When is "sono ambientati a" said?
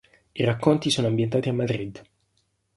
0.89-1.53